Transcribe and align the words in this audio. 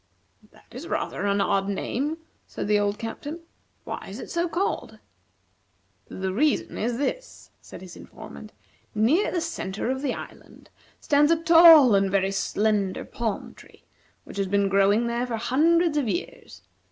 "That 0.51 0.65
is 0.71 0.87
rather 0.87 1.27
an 1.27 1.41
odd 1.41 1.69
name," 1.69 2.17
said 2.47 2.67
the 2.67 2.79
old 2.79 2.97
Captain. 2.97 3.41
"Why 3.83 4.07
is 4.07 4.19
it 4.19 4.31
so 4.31 4.49
called?" 4.49 4.97
"The 6.07 6.33
reason 6.33 6.75
is 6.79 6.97
this," 6.97 7.51
said 7.61 7.81
his 7.81 7.95
informant. 7.95 8.51
"Near 8.95 9.31
the 9.31 9.41
centre 9.41 9.91
of 9.91 10.01
the 10.01 10.15
island 10.15 10.71
stands 10.99 11.31
a 11.31 11.35
tall 11.39 11.93
and 11.93 12.09
very 12.09 12.31
slender 12.31 13.05
palm 13.05 13.53
tree, 13.53 13.83
which 14.23 14.37
has 14.37 14.47
been 14.47 14.69
growing 14.69 15.05
there 15.05 15.27
for 15.27 15.37
hundreds 15.37 15.97
of 15.97 16.07
years. 16.09 16.63